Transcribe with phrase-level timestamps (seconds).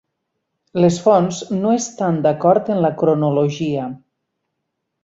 [0.83, 3.89] Les fonts no estan d'acord en la cronologia.